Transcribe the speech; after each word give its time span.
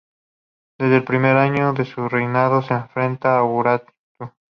Desde 0.79 0.95
el 0.95 1.03
primer 1.03 1.37
año 1.37 1.73
de 1.73 1.85
su 1.85 2.09
reinado 2.09 2.63
se 2.63 2.73
enfrenta 2.73 3.37
a 3.37 3.43
Urartu. 3.43 3.93